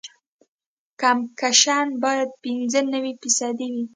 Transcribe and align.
کمپکشن 1.01 1.85
باید 2.03 2.29
پینځه 2.43 2.81
نوي 2.93 3.13
فیصده 3.21 3.65
وي 3.73 3.85